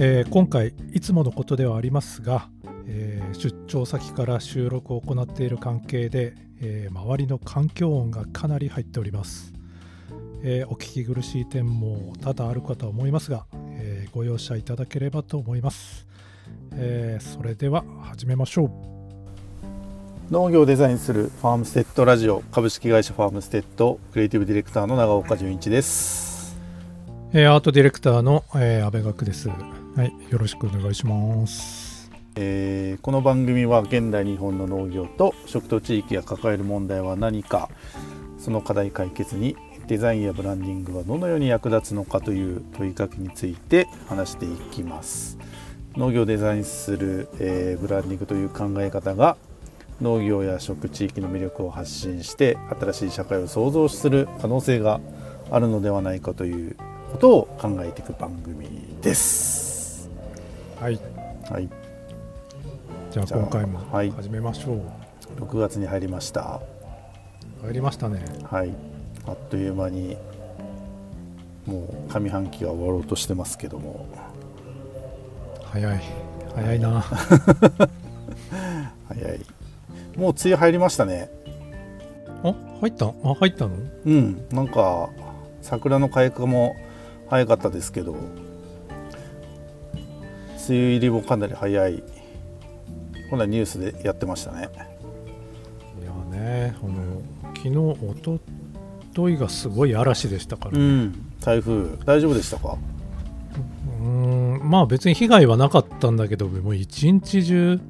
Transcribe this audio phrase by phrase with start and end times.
[0.00, 2.48] えー今回いつものことではありますが、
[2.86, 9.52] えー出張先から収録を行っている関係で、えー周りの環境音がかなり入っております、
[10.44, 16.06] えーお聞き苦しい点も多々あるかと思いますが、えーご容赦いただければと思います、
[16.74, 18.70] えーそれでは始めましょう。
[20.30, 26.27] 農業をデザインするファームステッドラジオ株式会社ファームステッドクリエイティブディレクターの長岡純一です。
[27.30, 29.50] えーアートディレクターの、えー、安倍学です。
[29.50, 29.54] は
[30.02, 32.10] い、よろしくお願いします。
[32.36, 37.68] えーこの番組は現代日本の農業と食と地域が抱える問題は何か
[38.38, 39.56] その課題解決に
[39.88, 45.36] デザインやブランディングはどのように役立つのかという問いかけについて話していきます
[45.96, 49.36] 農業デザインする、えーブランディングという考え方が
[50.00, 55.00] 農業や食地域の魅力を発信して新しい社会を創造する可能性が
[55.50, 56.76] あるのではないかという
[57.12, 58.68] ことを考えていく番組
[59.02, 60.10] です。
[60.80, 61.00] はい、
[61.50, 61.68] はい、
[63.10, 64.82] じゃあ今回もはい始めましょう。
[65.40, 66.60] 6月に入りました。
[67.62, 68.22] 入りましたね。
[68.44, 68.72] はい、
[69.26, 70.16] あっという間に
[71.66, 74.06] もう上半期が終わろうとしてますけども、
[75.64, 76.00] 早い、
[76.54, 77.00] 早いな。
[79.08, 79.40] 早い。
[80.16, 81.30] もう梅雨入りましたね。
[82.44, 83.06] あ、入った？
[83.06, 83.76] あ、入ったの？
[84.06, 85.08] うん、なんか
[85.62, 86.76] 桜の開花も
[87.30, 88.20] 早かったですけど、梅
[90.68, 92.02] 雨入りもかなり早い。
[93.30, 94.68] こんなニュースでやってましたね。
[96.00, 97.22] いやね、あの
[97.56, 98.40] 昨日、おと
[99.12, 100.78] といがすごい嵐でしたから。
[100.78, 102.78] ううん、台風大丈夫でしたか？
[104.00, 107.80] ーん、まあ別に被害はなかったんだけど、もう一日中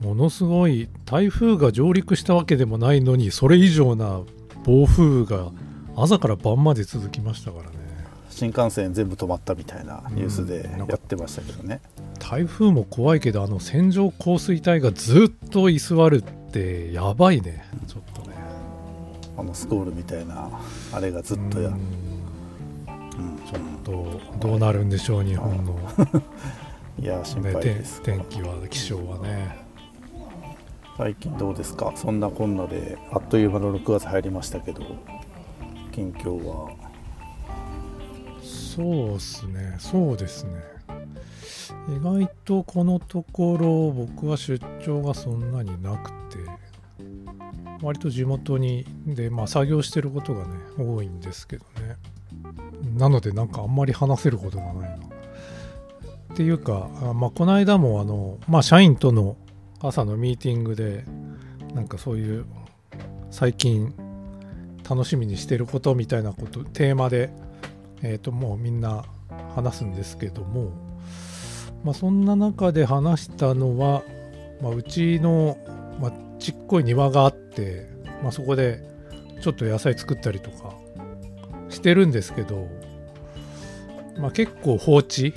[0.00, 4.22] ものすごい台風が上陸したわけでもないのに、それ以上な
[4.64, 5.52] 暴風が
[5.96, 7.83] 朝から晩まで続きましたからね。
[8.30, 11.80] 新幹線全部止まったみたいなニュースでうんやってましたけどね。
[12.18, 17.64] 台風も怖いけどあの線状降水帯がずっと居座るってやばいね。
[17.86, 18.36] ちょっとね。
[19.36, 20.48] あのスコールみたいな
[20.92, 21.74] あれがずっとや、うん。
[21.74, 21.80] うん。
[23.46, 25.78] ちょっとどうなるんでしょう日本の、
[27.00, 29.62] いや心配です、天気は気象はね。
[30.96, 31.92] 最近どうですか？
[31.96, 34.80] そんなこんなであっという間の6月入りましたけど
[35.92, 36.70] 近況は？
[38.74, 39.76] そうっすね。
[39.78, 40.52] そうですね。
[41.88, 46.38] 意外とこのところ僕は出張がそんなになくて
[47.82, 51.96] 割と地元にでまあ作業してることがね多いんですけどね。
[52.96, 55.06] なのでなんかあんまり話せることがないな。
[56.32, 59.36] っていうかあまあこの間もあのまあ社員との
[59.80, 61.04] 朝のミーティングで
[61.74, 62.44] なんかそういう
[63.30, 63.94] 最近
[64.88, 67.30] 楽しみにしてることみたいなことテーマで
[68.04, 69.04] えー、ともうみんな
[69.54, 70.72] 話すんですけども、
[71.82, 74.02] まあ、そんな中で話したのは、
[74.60, 75.56] まあ、うちの、
[76.00, 77.88] まあ、ちっこい庭があって、
[78.22, 78.82] まあ、そこで
[79.40, 80.74] ちょっと野菜作ったりとか
[81.70, 82.68] してるんですけど、
[84.18, 85.34] まあ、結構放置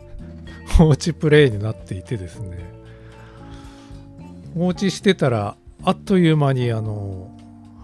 [0.78, 2.58] 放置プレイになっていてですね。
[4.54, 7.30] 放置してたらあっという間にあの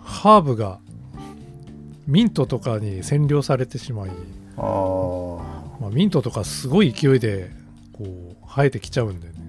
[0.02, 0.80] ハーブが
[2.06, 4.10] ミントとかに占領されてしまい、
[4.56, 5.80] あー。
[5.80, 7.50] まあ、ミントとかすごい勢いで
[7.92, 9.40] こう生えてきちゃうんだよね。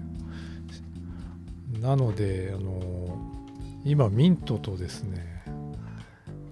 [1.80, 3.18] なのであの
[3.84, 5.44] 今ミントとですね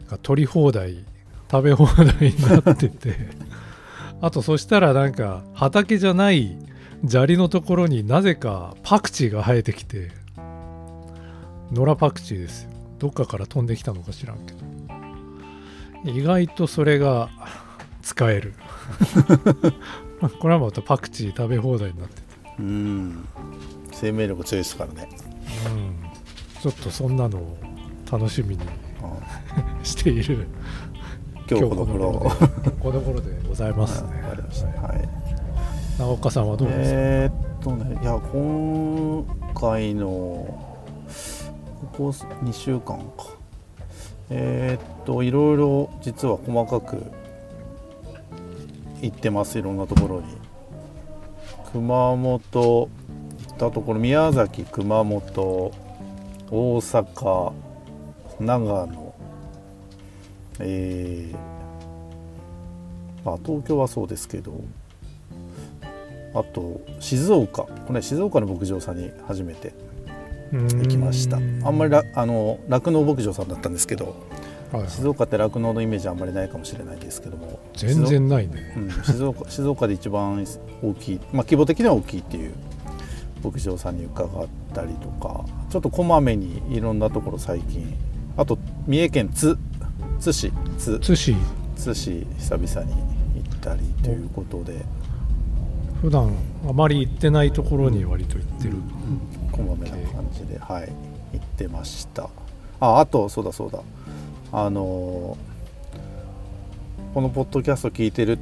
[0.09, 1.05] が取り放題
[1.51, 3.17] 食べ放題になってて。
[4.21, 6.57] あとそしたらなんか畑じゃない
[7.09, 10.11] 砂利のところになぜかパクチーが生えてきて。
[11.73, 12.71] 野良パクチーですよ。
[12.99, 14.59] どっかから飛んできたのか知らんけど
[16.05, 17.31] 意外とそれが
[18.03, 18.55] 使える。
[20.21, 22.23] ま あこれはまたパクチー食べ放題になってて、
[22.59, 23.29] うん。
[23.93, 25.09] 生命力強いですからね。
[25.67, 27.59] うん、ちょっとそんなのを
[28.11, 28.63] 楽しみに
[29.03, 29.17] あ
[29.85, 30.47] している。
[31.47, 32.13] ー今日この頃。
[32.81, 34.11] この頃でございますね。
[34.11, 35.09] はいわかりましたはい。
[35.99, 40.57] 長岡さんはどうですか、えーっとねいや今回のこ
[41.93, 43.32] こ2週間か
[44.35, 47.03] えーっといろいろ実は細かく
[49.03, 49.59] 行ってます。
[49.59, 50.27] いろんなところに。
[51.73, 52.89] 熊本行
[53.55, 55.73] ったところ宮崎熊本
[56.51, 57.53] 大阪
[58.41, 59.15] 長野
[60.61, 61.37] えー
[63.25, 64.63] まあ東京はそうですけど
[66.35, 67.65] あと静岡。
[67.65, 69.92] これ静岡の牧場さんに初めて。
[70.53, 71.39] 行きました。
[71.67, 74.15] あんまりらあの酪農牧場さんだったんですけど
[74.73, 77.59] はい静岡って酪農のイメージあんまりないかもしれないですけども。
[77.75, 78.75] 全然ないね。
[78.77, 80.45] うん、静岡静岡で一番
[80.83, 82.53] 大きい、 まあ、規模的には大きいっていう
[83.43, 87.95] 牧場さんに伺ったりとかちょっとこまめにいろんなところ最近
[88.37, 89.59] あと三重県津
[90.21, 91.35] 津市津津市。
[91.77, 92.95] 津市久々に
[93.43, 94.85] 行ったりということで。
[96.01, 96.33] 普段
[96.69, 98.75] あまり行ってないところに割と行ってる、
[99.53, 100.93] こまめな感じで、はい、
[101.33, 102.29] 行ってました。
[102.81, 103.81] ああとそうだそうだ。
[104.53, 105.53] あのー
[107.15, 108.39] このポッドキャスト聞いてるっ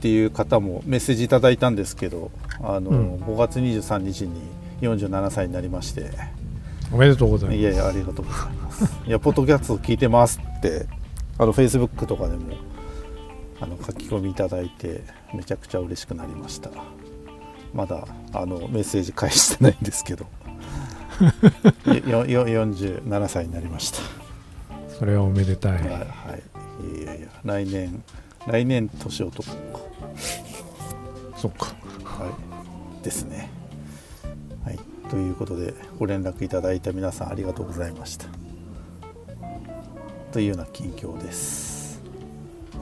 [0.00, 3.16] ていう方もメッセージいただいたんですけど、あのーうん。
[3.18, 4.40] 5月23日に
[4.80, 6.10] 47歳になりまして。
[6.92, 7.58] おめでとうございます。
[7.60, 8.84] いやいやありがとうございます。
[9.06, 10.86] いやポッドキャスト聞いてますって
[11.38, 12.42] あのフェイスブックとかでも
[13.60, 15.02] あの書き込みいただいて
[15.32, 16.70] めちゃくちゃ嬉しくなりました
[17.74, 20.26] まだあのメッセージ返してないんですけど。
[22.08, 23.98] よよ47歳になりました。
[24.98, 26.38] それはおめでたい、はい、は
[26.96, 28.02] い、いやいや来年
[28.46, 29.44] 来年年男
[31.36, 31.66] そっか。
[32.04, 32.28] は
[33.00, 33.04] い。
[33.04, 33.50] ですね。
[34.64, 34.78] はい。
[35.10, 38.26] ということでご連絡いただいた皆さんありがとうございました。
[40.32, 42.00] というような近況です。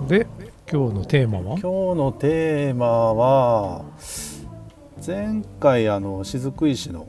[0.09, 0.27] で
[0.71, 1.59] 今日のテーマは？
[1.59, 3.85] 今日のテーマは
[5.05, 7.09] 前回あの雫石の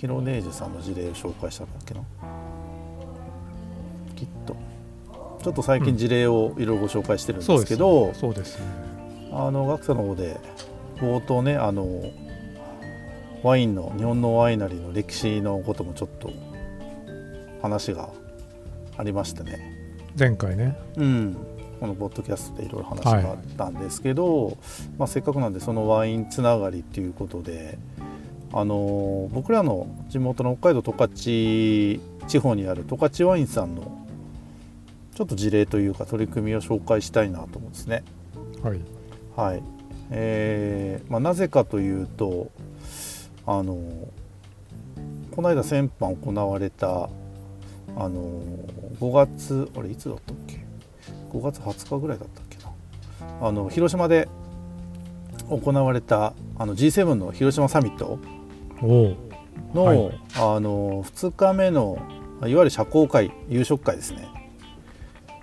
[0.00, 2.00] 広ネージュさんの事例を紹介したんだっけな？
[4.14, 4.54] きっと。
[5.42, 8.66] ちょっと最近事例をいろいろご紹介してるんですけど、そうですね。
[9.32, 10.38] あの学者の方で
[10.98, 11.86] 冒頭ねあの
[13.42, 16.30] ワインの日本のワイナリーの歴史のこともちょっと
[17.62, 18.10] 話が
[18.98, 19.58] ありましてね。
[20.18, 20.76] 前回ね。
[20.96, 21.36] うん、
[21.80, 24.56] このポッドキャストでいろいろ話があったんですけど、
[24.98, 27.78] まあ、せっかくなんでそのワインつながりっていうことで、
[28.52, 34.06] あの僕らの地元の北海道十勝地方にある十勝ワインさんの
[35.14, 38.04] ちょっと事例というか取り組みを紹介したいなと思うんですね。
[38.62, 38.80] はい。
[39.36, 39.62] はい。
[40.10, 42.50] えーまあ、なぜかというと
[43.46, 43.76] あの
[45.32, 47.10] この間先般行われた
[47.96, 48.42] あの
[49.00, 50.67] 5月あれいつだったっけ？
[51.30, 53.48] 5月20日ぐらいだったっけな。
[53.48, 54.28] あの広島で
[55.48, 58.18] 行われたあの G7 の広島サミット。
[59.74, 61.98] の,、はいあの2日目の
[62.42, 64.28] いわゆる社交会夕食会ですね。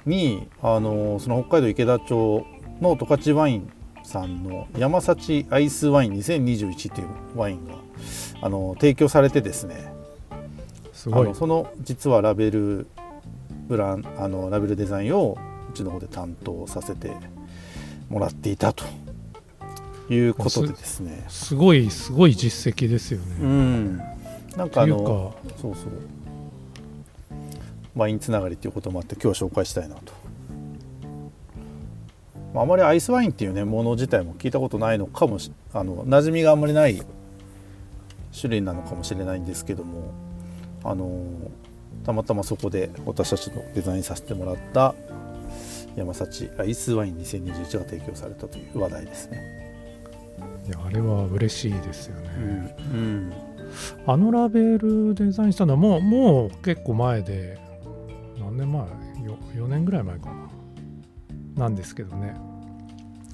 [0.06, 2.46] にあのその北海道池田町
[2.82, 3.72] の十勝ワイン
[4.04, 7.76] さんの山幸アイスワイン2021っていうワインが
[8.42, 9.92] あの提供されてですね。
[10.94, 11.26] すごい。
[11.26, 12.88] あのその実はラベル
[13.68, 17.12] ブランあのラベルデザインをうちの方で担当させて
[18.10, 18.84] もらっていたと
[20.10, 21.26] いうことでですね。
[21.30, 23.98] すごいすごい実績ですようね、ん。
[24.58, 25.52] なんかあのか。
[25.62, 25.92] そうそう。
[27.96, 30.12] ワインつながりっていうこともあって今日は紹介したいなと、
[32.54, 37.02] まあ、あまりアイスワインっていうねもの自体も聞いたことないのかもしあの馴染みがあんまりない
[38.38, 40.26] 種類なのかもしれないんですけども。
[40.86, 41.20] あの
[42.06, 44.94] たまたまそこで私たちのデザインさせてもらった
[45.96, 49.40] 山幸アイスワイン2021が提供されたという話題ですね。
[50.68, 53.34] いやあれは嬉しいですよね、うん
[54.06, 57.60] あのラベルデザインしたのはもうもう結構前で
[58.40, 58.82] 何年前？
[59.26, 60.50] よ 4, 年ぐらい前かな。
[61.56, 62.36] なんですけどね。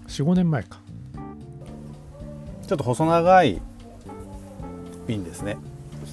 [0.07, 0.79] 45年前か。
[2.67, 3.61] ちょっと細長い
[5.05, 5.57] 瓶ですね。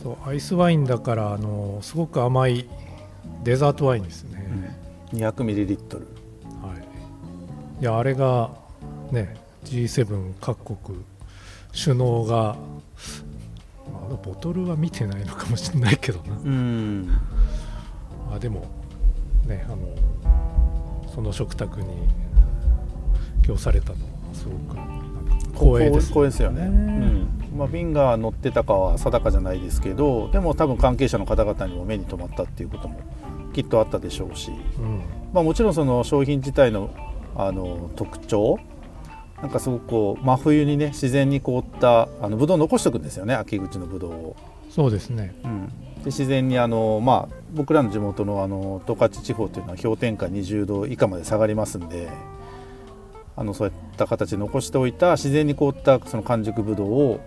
[0.03, 2.69] そうアイスワインだからあのすごく甘い
[3.45, 4.77] デザートワインですね、
[5.13, 6.18] 200ml はい
[7.81, 8.51] いやあれが
[9.11, 10.99] ね G7 各国
[11.73, 12.57] 首脳が
[13.93, 16.37] まのボトルは見てないのかもしれないけどな。
[16.37, 17.11] うん。
[18.33, 18.67] あでも
[19.47, 21.87] ねあのその食卓に
[23.43, 27.29] 供されたのはすごく光栄です光栄ですよね、うん。
[27.57, 33.01] まあ、瓶が乗ってたかは定かじゃないですけどでも多分関係者の方々にも目に留まったっていうことも
[33.53, 35.03] きっとあったでしょうし、うん。
[35.33, 36.91] まあ、もちろんその商品自体の
[37.39, 38.59] あの特徴？
[39.41, 44.37] なんかすごくこう真冬にね自然に凍ったあのブドウを残しておくんですよね秋口のブドウを。
[44.69, 52.09] そうですねうん、で自然にあの、まあ、僕らの地元のあの十勝地方というのは氷点下20度以下まで下がりますんで
[53.35, 57.21] あのそういった形で残しておいた自然に凍ったその完熟ブドウを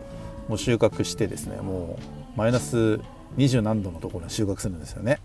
[0.47, 1.97] もう収穫してですねも
[2.35, 2.99] うマイナス
[3.37, 5.19] 20何度のところに収穫するんですよね。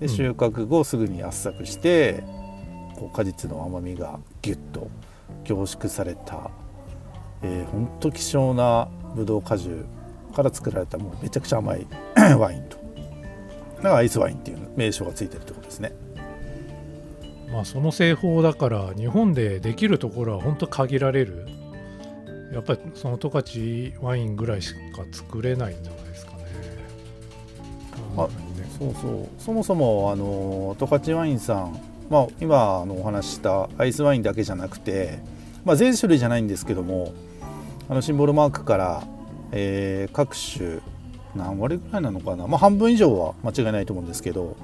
[0.00, 2.24] でうん収穫後すぐに圧搾して
[3.00, 4.90] こう果実の甘みがギュッと
[5.44, 6.50] 凝縮された、
[7.42, 9.86] えー、ほんと希少なブドウ果汁
[10.36, 11.86] から作られたもうめちゃくちゃ甘い
[12.38, 12.76] ワインと
[13.76, 15.92] だからアイスワインっていう名称がついてるってことですね。
[17.50, 21.46] まあその製法だから日本でできるところは本当限られる。
[22.52, 24.78] やっぱりその十勝ワインぐらいしか
[25.12, 26.38] 作れないんじゃないですかね。
[28.18, 28.28] あ
[28.78, 29.28] そうそう。
[29.38, 35.20] そもそもあの十勝ワインさん、まあ、今のお話ししたアイスワインだけじゃなくて、
[35.64, 37.14] まあ、全種類じゃないんですけども
[37.88, 39.04] あのシンボルマークから
[39.52, 40.80] えー、各種
[41.34, 44.54] 何割ぐらいなのかな、まあ、半分以上は間違いないと思うんですけど、ね、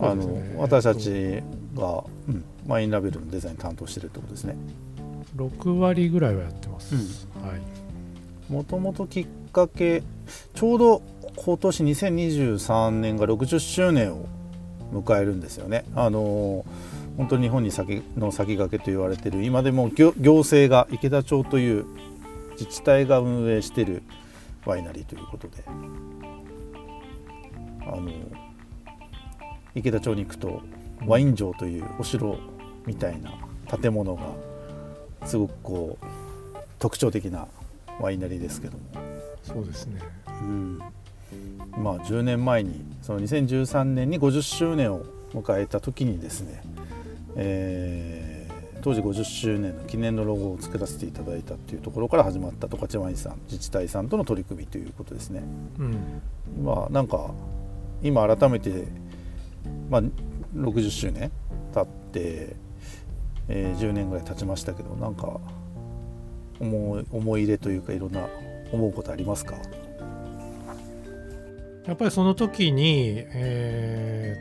[0.00, 1.42] あの私たち
[1.74, 4.56] が、うん、ワインラベルのデザイン担当してるってことですね。
[5.36, 8.52] 6割ぐらいはやってます、うん、はい。
[8.52, 10.02] もともときっかけ
[10.54, 11.02] ちょうど
[11.36, 14.26] 今年2023年が60周年を
[14.92, 15.84] 迎えるんですよね。
[15.94, 16.64] あの
[17.16, 21.86] 本当に日本に先の先駆けと言われてる今でも行政が池田町という
[22.52, 24.02] 自治体が運営してる
[24.64, 25.64] ワイナリーということで。
[27.86, 28.10] あの
[29.74, 30.60] 池田町に行くと
[31.06, 32.36] ワイン城というお城
[32.84, 33.32] みたいな
[33.78, 34.22] 建物が
[35.26, 36.06] すごくこう
[36.78, 37.46] 特徴的な
[38.00, 38.84] ワイナリーですけども。
[39.42, 40.02] そうですね、
[40.42, 40.82] うん、
[41.76, 46.62] まあ10年前にその2013年に50周年を迎えた時にですね、
[47.36, 48.28] えー
[48.80, 55.42] 当時50周年の記念のロゴを作らせていただいたっていうところから始まった十勝ワインさん自治体さんとの取り組みということですね。
[55.78, 56.22] うん、
[56.64, 57.32] まあなんか
[58.02, 58.84] 今改めて、
[59.90, 60.02] まあ、
[60.54, 61.30] 60周年
[61.74, 62.56] 経って、
[63.48, 65.40] えー、10年ぐらい経ちましたけどなんか
[66.60, 68.28] 思い思い入れというかいろんな
[68.72, 69.56] 思うことありますか？
[71.88, 74.36] やっぱりその時に、え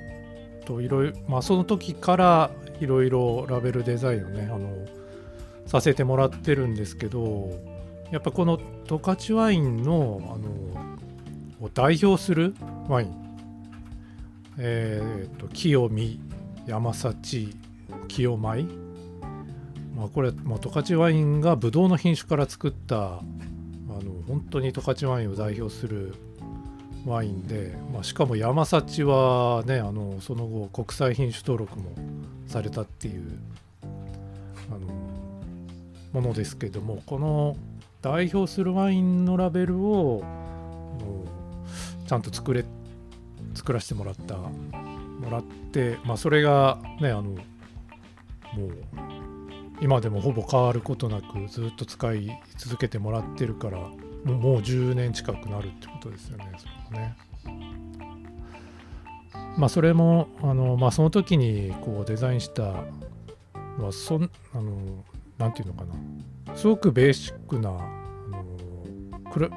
[0.61, 2.51] ー、といろいろ、まあ、その時から
[2.81, 4.85] いろいろラベルデザインをねあの
[5.65, 7.49] させてもらってるんですけど
[8.11, 12.53] やっぱこの十勝ワインのあのを代表する
[12.89, 13.27] ワイン
[14.59, 16.19] えーと、清見
[16.65, 17.49] 山幸
[18.07, 18.65] 清米
[19.95, 23.21] まあこれ、まあ、十勝ワインがブドウの品種から作ったあ
[24.03, 26.15] の本当に十勝ワインを代表する
[27.07, 31.91] ワインで、まあ、しかも山幸はねあのその後国際品種登録も
[32.47, 33.39] されたっていう
[34.69, 37.55] あのものですけどもこの
[38.01, 40.23] 代表するワインのラベルを
[42.07, 42.65] ちゃんと作れ
[43.53, 44.51] 作らせてもらったも
[45.31, 47.41] らって、まあ、それがねあのもう
[49.79, 53.79] 今でもほぼ変わることなくずっと使い続けてもらってるから
[54.34, 57.17] もう10年近くなるってことですよねそれね。
[59.57, 62.84] まあ、それもあの、まあ、その時にこうデザインした
[63.79, 65.03] のはそんあの
[65.38, 69.50] なんていうのかなすごくベーシックなあのクラ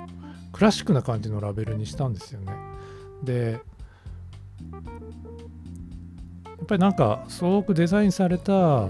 [0.52, 2.52] クラシックな感じのラベルにしたんですよね。
[3.22, 3.60] で
[6.44, 8.88] やっぱりなんかすごくデザインされた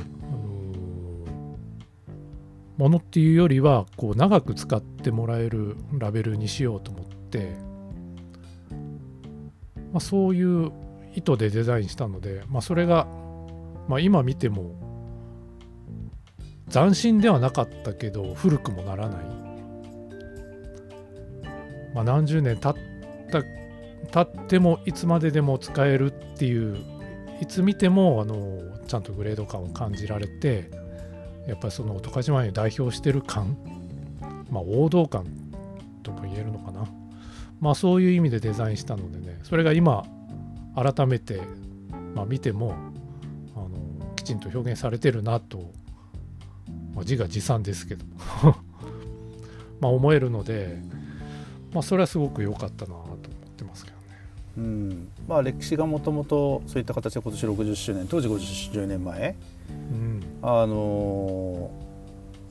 [2.81, 7.55] ものっていうよりはこう長く使ってもらえるラベルにしようと思って、
[9.93, 10.73] まあ、そういう
[11.15, 13.07] 意図でデザインしたので、まあ、それが、
[13.87, 14.81] まあ、今見ても
[16.73, 19.25] 斬新ではなかったけど古くもならない、
[21.95, 22.83] まあ、何十年経っ
[23.31, 23.43] た
[24.25, 26.79] 経ってもいつまででも使えるっていう
[27.43, 30.71] いつ見てもあのちゃんとグレード感を感じられて
[31.47, 33.57] やっぱりその十勝ワインを代表してる感
[34.51, 35.27] まあ王道感
[36.03, 36.87] とも言えるのかな。
[37.61, 40.05] まあそういう意味でデザインしたのでねそれが今
[40.75, 41.41] 改めて、
[42.15, 42.75] まあ、見ても
[43.55, 45.59] あのきちんと表現されてるなと、
[46.95, 48.05] まあ、自画自賛ですけど
[49.81, 50.81] まあ思えるので、
[51.73, 52.95] まあ、それはすごく良かったな。
[54.57, 55.09] うん。
[55.29, 59.37] まあ、歴史がもともとそういった形で今年60周年当時50年前、
[59.69, 61.71] うん、あの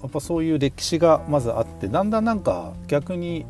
[0.02, 3.46] やっぱそういう歴史がまずあってだんだんなんか逆に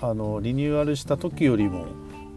[0.00, 1.86] あのリニューアルした時よりも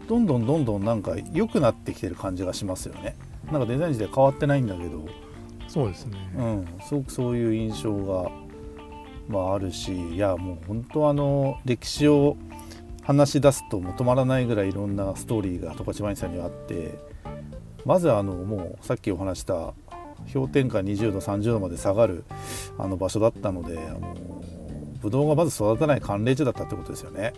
[0.08, 3.16] どんどんどんどんなんか良くなってきてる感じがしますよね。
[3.50, 5.06] なんかデザイン自体変わってないんだけど。
[5.68, 6.18] そうですね。
[6.36, 6.68] うん。
[6.86, 8.30] すごくそういう印象が
[9.28, 12.36] まああるしいやもう本当あの歴史を
[13.04, 16.98] 話し出すとも止まらないぐらいいろんなストーリーが十勝ワインさんにはあって
[17.84, 19.74] まずあのもうさっきお話した
[20.32, 22.24] 氷点下20度30度まで下がる
[22.78, 24.14] あの場所だったのであの
[25.02, 27.34] ブドウがまず育たない寒冷地だったってことですよね。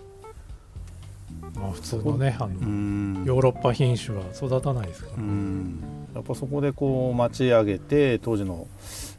[1.57, 5.81] まあ、普通のねあのヨーロッパ品種は育たないですから、ね、
[6.15, 8.69] やっぱそこでこう町上げて当時の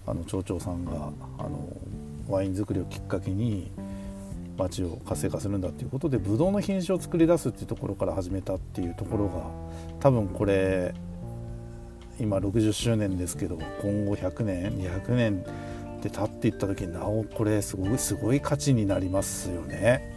[0.05, 1.67] あの町長さんがあの
[2.29, 3.71] ワイン作りをきっかけに
[4.57, 9.43] 町を活性化するんだっていうことでブドウの品種を作り出すっていうところから始めたっていうところが
[9.99, 10.93] 多分これ
[12.19, 15.45] 今60周年ですけど今後100年200年
[15.99, 20.15] って経っていった時になおこれすごいすごい価値になりますよね。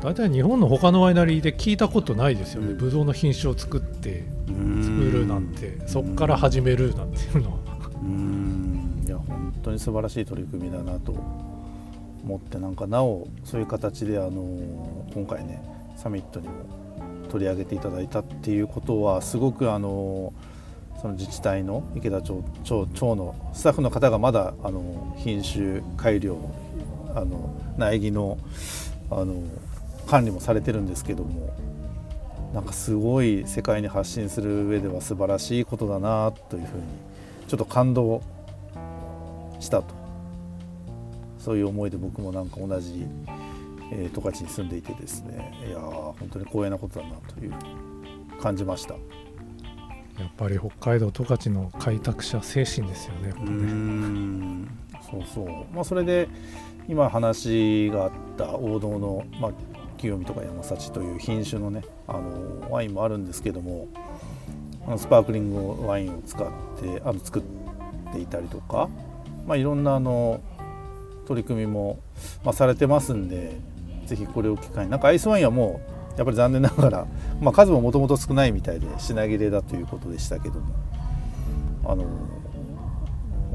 [0.00, 2.76] 大体日本の他のワイナリーで聞いたことないですよね、うん。
[2.76, 5.78] ブドウの品種を作って作作るなんて。
[5.86, 7.58] そっから始めるなんていうのは。
[8.02, 9.02] うん。
[9.06, 11.14] いや本当に素晴らしい取り組みだなと
[12.24, 15.62] 思ってなんかなおそういう形であの今回ね
[15.96, 16.54] サミットにも
[17.30, 20.32] 取り上げていただいたっていうことはすごくあの
[21.00, 26.36] その自治体の池田町町町のスタッフの方がまだあの品種改良
[27.14, 28.38] あの苗木の
[29.10, 29.42] あの
[30.06, 31.54] 管理もされてるんですけども
[32.52, 36.82] なんかすごい世界に発信する上では素晴らしいことだなというふうに
[37.48, 38.22] ちょっと感動
[39.60, 40.03] したと。
[41.44, 43.06] そういう思いで僕もなんか同じ、
[43.92, 45.52] えー十勝に住んでいてですね。
[45.68, 47.52] いやー本当に光栄なことだなという
[48.40, 48.94] 感じました。
[48.94, 49.00] や
[50.26, 55.74] っぱり北海道十勝の開拓者精神ですよねやっそうそう。
[55.74, 56.28] まあそれで
[56.88, 59.52] 今話があった王道の、まあ、
[59.98, 63.88] 清見とか山幸という品種のねあのワインもあるんですけども
[64.86, 66.46] あのスパークリングワインを使っ
[66.80, 67.42] てあの作っ
[68.12, 68.88] ていたりとか、
[69.46, 70.40] まあ、いろんなあの
[71.24, 71.98] 取り組みも、
[72.44, 73.56] まあ、されてますんで
[74.06, 75.80] ぜひこれを機会になんかアイスワインはも
[76.14, 77.06] うやっぱり残念ながら、
[77.40, 80.66] まあ、数ももともと少ないみたいで品切れだということでしたけども
[81.84, 82.04] あの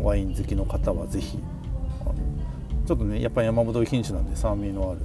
[0.03, 1.39] ワイン好きの方はぜひ
[2.01, 2.13] あの
[2.85, 5.01] ちょっとねやっぱり山本品種なんで酸味のある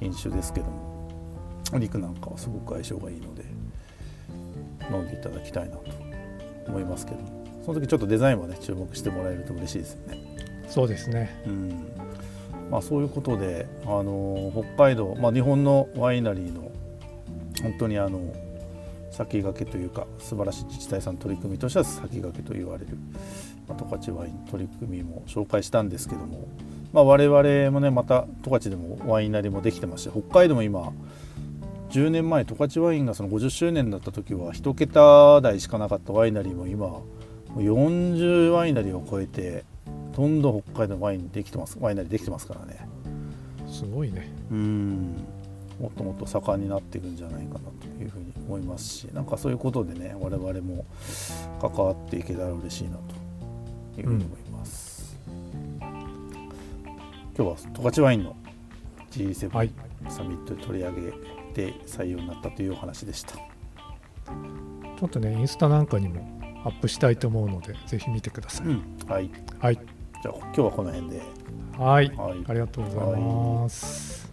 [0.00, 0.72] 品種ですけども
[1.72, 3.44] お肉なんかはすごく相性がいいので
[4.92, 5.84] 飲んでいただきたいなと
[6.68, 10.43] 思いますけどもその時ちょっとデザインもね注目してもらえると嬉しいですよね。
[10.74, 11.40] そうですね。
[11.46, 11.86] うん。
[12.68, 16.72] まあ、そういうことで、あの北海道、まあ、日本のワイナリーの
[17.62, 18.34] 本当にあの
[19.12, 22.98] 先駆けというか素晴らしい自治体さんの取り組みとしては先駆けと言われる
[23.68, 26.48] まあ十勝ワイン取り組みも紹介したんですけども、
[26.92, 30.92] まあ、我々もねまた十勝でもワイナリーもできてまして北海道も今
[31.90, 37.00] 10年前十勝ワインがその50周年だった時は1桁台しかなかったワイナリーも今
[37.54, 39.64] 40ワイナリーを超えて
[40.16, 42.88] どんどん北海道のワインできてますワイナリーできてますからね。
[43.68, 44.32] すごいね。
[44.50, 45.26] うん。
[45.80, 50.84] もっともっと盛んになっていくんじゃないかなというふうに思いますしなんかそういうことでね我々も
[51.60, 52.96] 関わっていけたら嬉しいな
[53.94, 55.18] というふうに思います、
[55.80, 55.88] 今
[57.34, 58.36] 日は十勝ワインの
[59.10, 59.72] G7 はい。
[60.08, 61.12] サミットで取り上げ
[61.54, 69.28] て採用になったというお話でした、ちょっとねインスタなんかにもアップしたいと思うのでぜひ見てください、うん、はい。
[69.58, 69.93] はい
[70.24, 71.20] じゃあ今日はこの辺で。
[71.78, 72.10] はい。
[72.16, 72.44] はい。
[72.46, 74.23] ありがとうございます、